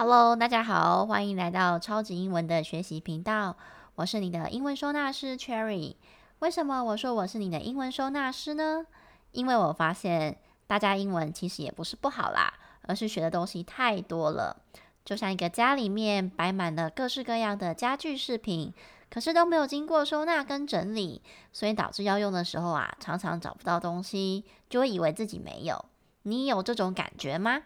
[0.00, 3.56] Hello，大家好，欢迎来到超级英文的学习频道。
[3.96, 5.96] 我是你的英文收纳师 Cherry。
[6.38, 8.86] 为什么我说我是你的英文收纳师呢？
[9.32, 10.38] 因为我发现
[10.68, 14.62] 大家英文其实也不是不好啦，而是学的东西太多了。
[15.04, 18.72] 就像一个家里面摆满了各式各样的家具饰品，
[19.10, 21.20] 可是都没有经过收纳跟整理，
[21.52, 25.84] 所以导致要用的时候啊，常常找不到东西，就会以为自己没有。
[26.22, 27.62] 你有这种感觉吗？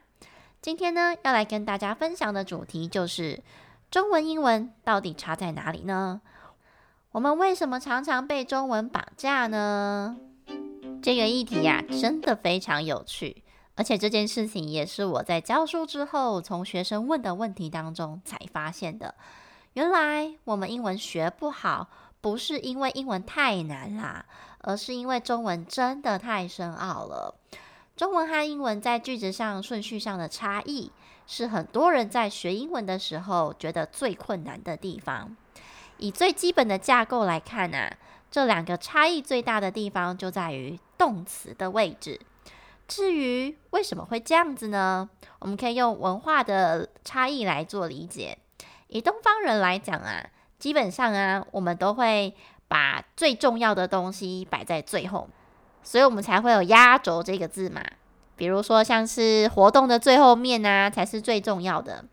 [0.62, 3.42] 今天呢，要来跟大家分享的主题就是
[3.90, 6.20] 中文、英文到底差在哪里呢？
[7.10, 10.16] 我们为什么常常被中文绑架呢？
[11.02, 13.42] 这个议题呀，真的非常有趣，
[13.74, 19.16] 而且这件事情也是我在教书之后，从学生问的问题当中才发现的。
[19.72, 21.88] 原来我们英文学不好，
[22.20, 24.24] 不是因为英文太难啦，
[24.60, 27.34] 而是因为中文真的太深奥了。
[28.02, 30.90] 中文和英文在句子上顺序上的差异，
[31.24, 35.36] 是很多人在学英文的时候觉得最困难的地方。
[35.98, 37.96] 以最基本的架构来看啊，
[38.28, 42.18] 这两个差异最大的地方就在于动词的位置。
[42.88, 45.08] 至于为什么会这样子呢？
[45.38, 48.36] 我们可以用文化的差异来做理解。
[48.88, 50.26] 以东方人来讲啊，
[50.58, 52.34] 基本上啊，我们都会
[52.66, 55.28] 把最重要的东西摆在最后。
[55.82, 57.82] 所以我们才会有压轴这个字嘛，
[58.36, 62.04] 比如说像是活动的最后面啊，才是最重要的。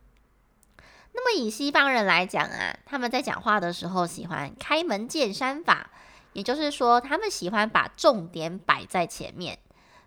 [1.12, 5.90] 那么以西方人来讲啊，他们在讲话的时候喜欢开门见山法，
[6.34, 9.60] 也就是说他们喜欢把重点摆在前面。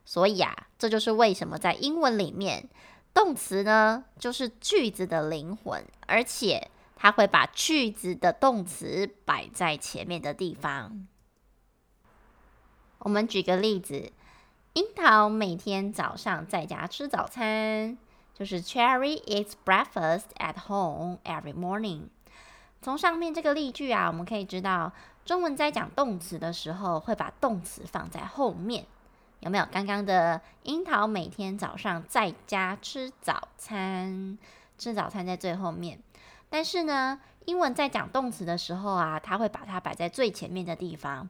[0.05, 2.69] 所以啊，这就是为什么在英文里面，
[3.15, 11.07] 动词呢就是句子的灵魂，而且它会把句子的动词摆在前面的地方。
[13.05, 14.13] 我们举个例子，
[14.75, 17.99] 樱桃每天早上在家吃早餐，
[18.33, 22.03] 就是 Cherry eats breakfast at home every morning。
[22.81, 24.93] 从上面这个例句啊，我们可以知道，
[25.25, 28.87] 中文在讲动词的时候会把动词放在后面，
[29.41, 29.67] 有没有？
[29.73, 34.39] 刚刚的樱桃每天早上在家吃早餐，
[34.79, 35.99] 吃早餐在最后面。
[36.49, 41.29] 但是呢，英文在讲动词的时候啊，它会把它摆在最前面的地方。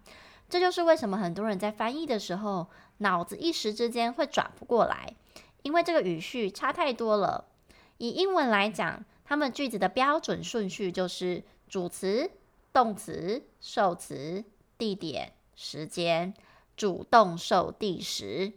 [0.52, 2.68] 这就是为什么很多人在翻译的时候，
[2.98, 5.14] 脑子一时之间会转不过来，
[5.62, 7.46] 因为这个语序差太多了。
[7.96, 12.30] 以英文来讲，他们句子的标准顺序就是主词、
[12.70, 14.44] 动词、受词、
[14.76, 16.34] 地点、时间，
[16.76, 18.52] 主动受第时。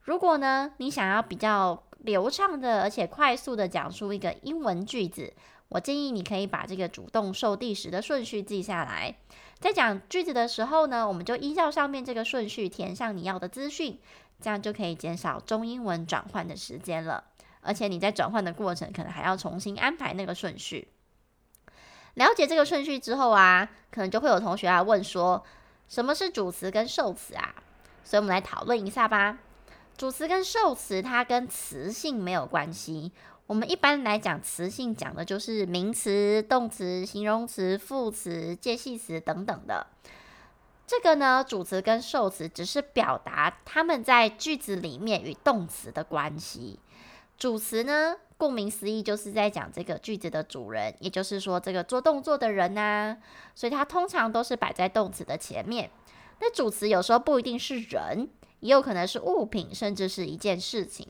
[0.00, 5.34] 如果呢，你想要比较流畅的，而且快速的讲出一个英文句子，
[5.68, 9.18] 我建议你可以把这个主动受第时的顺序记下来。
[9.60, 13.98] 在讲句子的时候呢，我们就依照上面这个顺序填上你要的资讯，
[14.40, 17.24] 这样就可以减少中英文转换的时间了。
[17.60, 20.88] 而且你在转换的过程，可能还要重新安排那个顺序。
[22.14, 25.44] 了解这个顺序之后啊，可能就会有同学来问说，
[25.88, 27.54] 什么是主词跟受词啊？
[28.04, 29.38] 所以我们来讨论一下吧。
[29.96, 33.10] 主词跟受词，它跟词性没有关系。
[33.48, 39.86] 我们一般来讲，词性讲的就是名词、动词、形容词、副词、介系词等等的。
[40.86, 46.78] 这个呢，主词跟受词只是表达他们在句子里面与动词的关系。
[47.38, 53.16] 主词呢，顾名思义，就是在讲这个句子的主人，也就是说这个做动作的人呐。
[53.54, 55.90] 所以它通常都是摆在动词的前面。
[56.40, 58.28] 那主词有时候不一定是人，
[58.60, 61.08] 也有可能是物品，甚至是一件事情。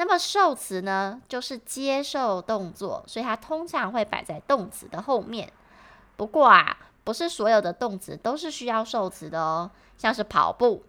[0.00, 5.52] 那么受词呢，就是接受动作，所以它通常会摆在动词的后面。
[6.16, 9.68] 不过啊，不是所有的动词都是需要受词的哦。
[9.96, 10.84] 像是跑步，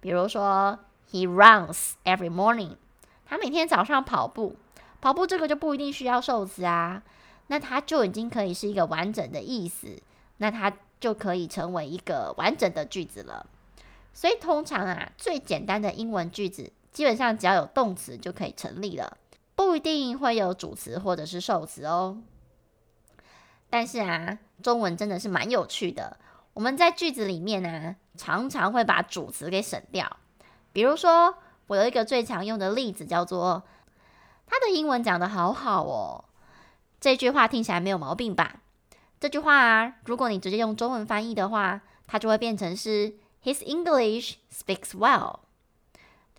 [0.00, 0.78] 比如说
[1.10, 2.76] He runs every morning，
[3.26, 4.54] 他每天早上跑步。
[5.00, 7.02] 跑步这个就不一定需要受词啊，
[7.48, 10.00] 那它就已经可以是一个完整的意思，
[10.36, 13.44] 那它就可以成为一个完整的句子了。
[14.14, 16.70] 所以通常啊，最简单的英文句子。
[16.96, 19.18] 基本上只要有动词就可以成立了，
[19.54, 22.22] 不一定会有主词或者是受词哦。
[23.68, 26.16] 但是啊，中文真的是蛮有趣的。
[26.54, 30.16] 我们在句子里面呢、常常会把主词给省掉。
[30.72, 31.34] 比如说，
[31.66, 33.64] 我有一个最常用的例子，叫做
[34.48, 36.24] “他的英文讲得好好哦”。
[36.98, 38.62] 这句话听起来没有毛病吧？
[39.20, 45.40] 这句话啊，如果你直接用中文翻译的话，它就会变成是 “His English speaks well”。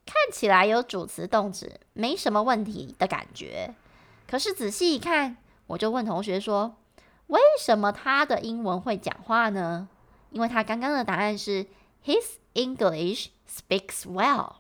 [0.08, 3.76] 看起来有主词动词，没什么问题的感觉。
[4.28, 5.38] 可是仔细一看，
[5.68, 6.78] 我就问同学说
[7.28, 9.90] ：“为什么他的英文会讲话呢？”
[10.32, 11.66] 因为他刚刚的答案是
[12.06, 14.54] “His English speaks well”。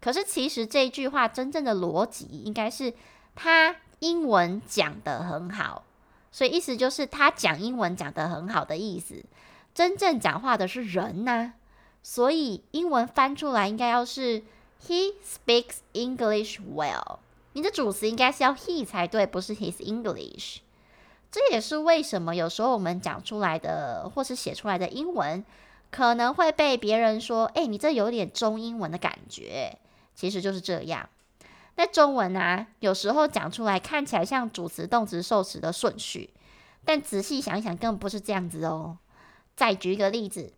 [0.00, 2.92] 可是其实这句话真正的逻辑应该是
[3.34, 5.84] 他英文讲得很好，
[6.30, 9.24] 所以意思就是他讲英文讲得很好的意思。
[9.72, 11.54] 真正讲话的是人呐、
[12.02, 14.44] 所以英文翻出来应该要是
[14.86, 17.18] He speaks English well。
[17.52, 20.58] 你的主词应该是要 he 才对，不是 his English。
[21.30, 25.44] 这也是为什么有时候我们讲出来的或是写出来的英文，
[25.90, 29.78] 可能会被别人说：“哎，你这有点中英文的感觉。”
[30.14, 31.08] 其实就是这样。
[31.76, 36.30] 那中文啊，有时候讲出来看起来像主词、动词、受词的顺序，
[36.84, 38.98] 但仔细想想，根本不是这样子哦。
[39.56, 40.52] 再举一个例子，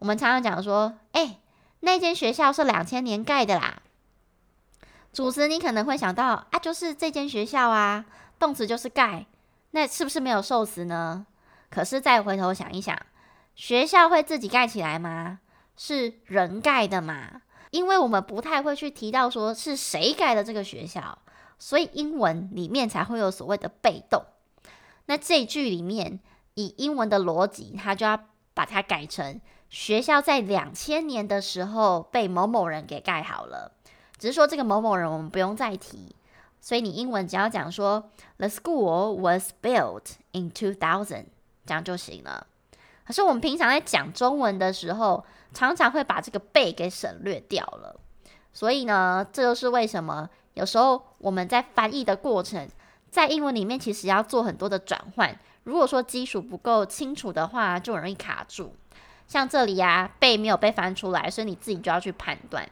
[0.00, 1.38] 我们常常讲说：“哎，
[1.80, 3.82] 那间学校是两千年盖的啦。”
[5.12, 8.04] 主词你可能会想到啊，就是这间学校啊，
[8.38, 9.26] 动词就是盖，
[9.70, 11.26] 那是不是没有受词呢？
[11.70, 12.98] 可是再回头想一想，
[13.54, 15.40] 学校会自己盖起来吗？
[15.76, 17.42] 是人盖的嘛？
[17.70, 21.18] 因为我们不太会去提到说是谁盖的这个学校，
[21.58, 24.24] 所以英文里面才会有所谓的被动。
[25.06, 26.20] 那这句里面
[26.54, 28.18] 以英文的逻辑，它就要
[28.54, 33.72] 把它改成学校在两千年的时候被某某人给盖好了。
[34.18, 36.14] 只是说这个某某人我们不用再提，
[36.60, 41.26] 所以你英文只要讲说 The school was built in two thousand，
[41.66, 42.46] 这样就行了。
[43.06, 48.00] 可是我们平常在讲中文的时候，常常会把这个被给省略掉了。
[48.52, 52.66] 所以呢，这就是为什么有时候我们在翻译的过程，
[53.10, 55.38] 在英文里面其实要做很多的转换。
[55.64, 58.74] 如果说基础不够清楚的话，就容易卡住。
[59.26, 62.68] 像这里呀，背没有被翻出来，所以你自己就要去判断。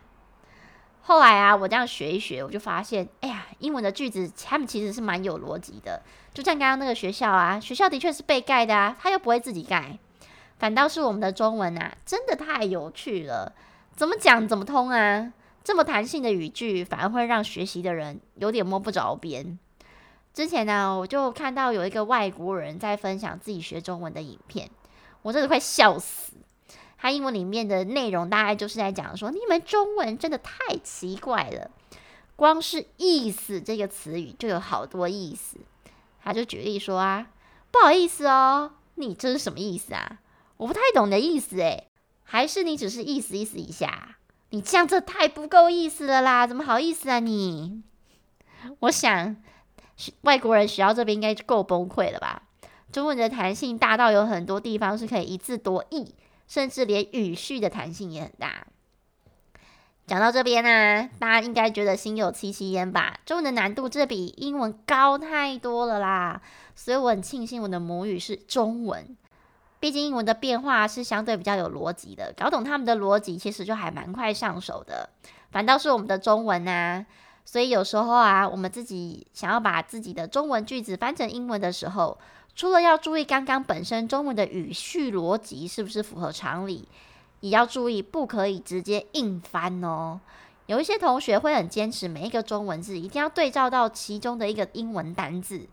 [1.03, 6.03] 后来啊，我这样学一学，我就发现，哎呀，英文的句子他们其实是蛮有逻辑的。
[6.33, 9.99] 就像刚刚那个学校啊，学校的确是被盖的啊，他又不会自己盖。
[10.59, 13.53] 反倒是我们的中文啊，真的太有趣了，
[13.95, 15.33] 怎么讲怎么通啊！
[15.63, 19.59] 这么弹性的语句，反而会让学习的人有点摸不着边。
[20.33, 24.71] 之前呢，我就看到有一个外国人在分享自己学中文的影片，
[25.23, 26.33] 我真的快笑死。
[27.05, 31.71] 他英文里面的内容大概就是在讲说，你们中文真的太奇怪了，
[32.35, 35.59] 光是意思这个词语就有好多意思。
[36.23, 37.27] 他就举例说啊，
[37.71, 40.21] 不好意思哦，你这是什么意思啊？
[40.57, 41.89] 我不太懂你的意思诶，
[42.23, 44.17] 还是你只是意思意思一下？
[44.49, 47.83] 你这样这太不够意思了啦，怎么好意思啊你？
[48.79, 49.37] 我想
[50.23, 52.45] 外国人学到这边应该就够崩溃了吧？
[52.91, 56.15] 中文的弹性大到有很多地方是可以一字多义。
[56.47, 58.67] 甚至连语序的弹性也很大。
[60.07, 63.19] 讲到这边呢、大家应该觉得心有戚戚焉吧？
[63.25, 66.43] 中文的难度这比英文高太多了啦，
[66.75, 69.17] 所以我很庆幸我的母语是中文。
[69.81, 75.09] 毕竟英文的变化是相对比较有逻辑的，搞懂他们的逻辑其实就还蛮快上手的。
[75.51, 77.07] 反倒是我们的中文啊，
[77.45, 82.19] 所以有时候啊，我们自己想要把自己的中文句子翻成英文的时候，
[82.57, 86.89] 除了要注意刚刚本身中文的语序逻辑是不是符合常理，
[87.41, 90.21] 也要注意不可以直接硬翻哦。
[90.67, 95.67] 有一些同学会很坚持每一个中文字一定要对照到其中的一个英文单字，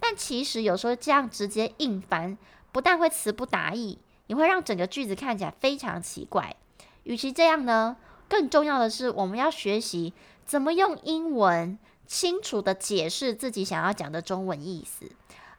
[0.00, 2.38] 但其实有时候这样直接硬翻，
[2.72, 3.98] 不但会词不达意，
[4.28, 6.54] 也会让整个句子看起来非常奇怪。
[7.02, 7.96] 与其这样呢，
[8.28, 10.14] 更重要的是我们要学习
[10.46, 15.10] 怎么用英文清楚地解释自己想要讲的中文意思。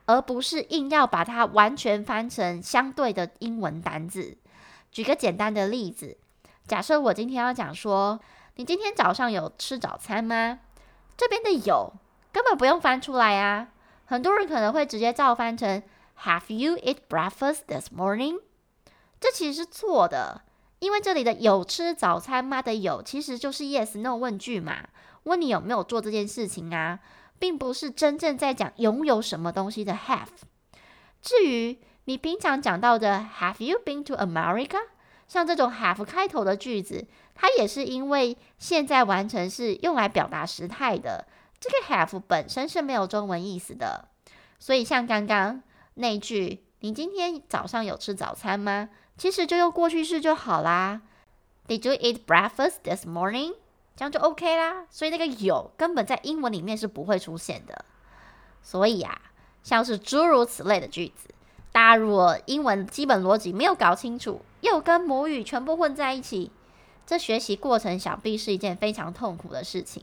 [0.10, 4.36] 而不是硬要把它完全翻成相对的英文单字。
[4.92, 6.18] 举个简单的例子，
[6.66, 8.20] 假设我今天要讲说，
[8.56, 10.62] 你今天早上有吃早餐吗？
[11.16, 11.94] 这边的有
[12.32, 13.68] 根本不用翻出来啊。
[14.06, 15.84] 很多人可能会直接照翻成
[16.24, 18.39] Have you eat breakfast this morning？
[19.20, 20.42] 这其实是错的，
[20.80, 24.88] 因为这里的有吃早餐吗的有其实就是 yes no 问句嘛，
[25.25, 26.98] 问你有没有做这件事情啊。
[27.39, 30.27] 并不是真正在讲拥有什么东西的 have。
[31.22, 34.77] 至于你平常讲到的 Have you been to America？
[35.27, 41.27] 像这种 have 开头的句子，它也是因为现在完成是用来表达时态的。
[41.60, 44.08] 这个 have 本身是没有中文意思的，
[44.60, 45.62] 所以像刚刚
[45.96, 51.01] 那句“你今天早上有吃早餐吗？”其实就用过去式就好啦。
[51.67, 53.53] Did you eat breakfast this morning？
[54.00, 57.84] 这样就 OK 啦，所以那个有根本在英文里面是不会出现的。
[58.63, 59.20] 所以啊，
[59.62, 61.27] 像是诸如此类的句子，
[61.74, 66.50] 大家如果英文基本逻辑没有搞清楚，又跟母语全部混在一起，
[67.06, 70.01] 这学习过程想必是一件非常痛苦的事情。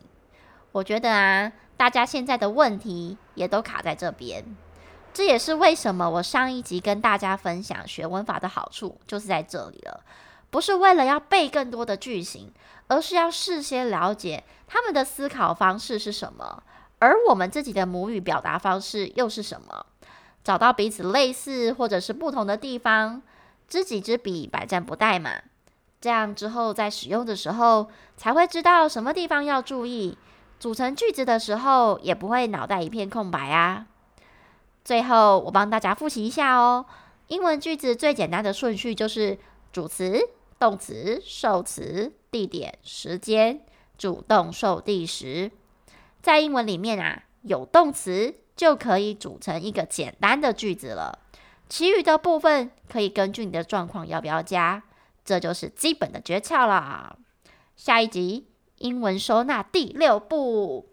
[0.73, 4.45] 我觉得啊，大家现在的问题也都卡在这边。
[5.15, 10.05] 这也是为什么我上一集跟大家分享学文法的好处，就是在这里了。
[10.57, 12.51] 不是为了要背更多的句型，
[12.87, 16.63] 而是要事先了解他们的思考方式是什么，
[16.99, 19.85] 而我们自己的母语表达方式又是什么？
[20.43, 23.21] 找到彼此类似或者是不同的地方，
[23.69, 25.33] 知己知彼，百战不殆嘛。
[26.01, 30.17] 这样之后在使用的时候，才会知道什么地方要注意，
[30.59, 33.85] 组成句子的时候也不会脑袋一片空白啊。
[34.83, 36.87] 最后，我帮大家复习一下哦。
[37.27, 39.39] 英文句子最简单的顺序就是
[39.71, 40.19] 主词、
[40.59, 43.61] 动词、受词、地点、时间，
[43.99, 45.51] 主动受地时。
[46.23, 51.19] 在英文里面啊，有动词就可以组成一个简单的句子了。
[51.69, 54.83] 其余的部分可以根据你的状况要不要加，
[55.25, 57.17] 这就是基本的诀窍啦。
[57.77, 58.47] 下一集
[58.79, 60.87] 英文收纳第六步，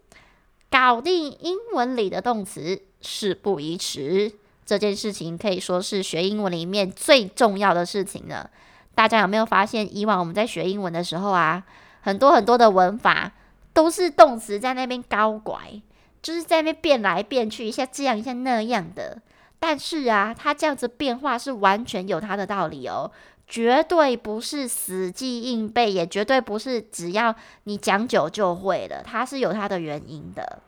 [0.70, 4.32] 搞定英文里的动词，事不宜迟。
[4.66, 8.50] 这件事情可以说是学英文里面最重要的事情了。
[8.94, 11.62] 大家有没有发现，以往我们在学英文的时候啊，
[12.02, 13.32] 很多很多的文法
[13.72, 15.82] 都是动词在那边搞拐，
[16.22, 19.20] 就是在那边变来变去，一下这样一下那样的。
[19.58, 23.10] 但是啊，它这样子变化是完全有它的道理哦，
[23.48, 27.34] 绝对不是死记硬背，也绝对不是只要
[27.64, 30.60] 你讲久就会了，它是有它的原因的。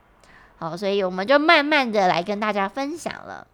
[0.58, 3.46] 好，所以我们就慢慢的来跟大家分享了。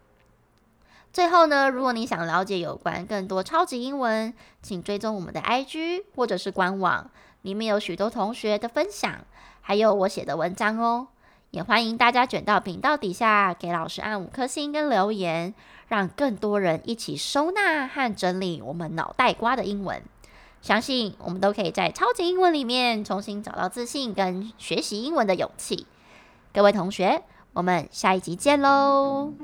[1.12, 7.10] 最后呢，如果你想了解有关更多超级英文，请追踪我们的 IG 或者是官网，
[7.42, 9.18] 里面有许多同学的分享，
[9.60, 11.08] 还有我写的文章哦。
[11.50, 15.52] 也欢迎大家卷到频道底下给老师按五颗星跟留言，
[15.88, 20.02] 让更多人一起收纳和整理我们脑袋瓜的英文。
[20.62, 25.86] 相信我们都可以在超级英文里面重新找到自信跟学习英文的勇气。
[26.54, 29.34] 各位同学，我们下一集见喽！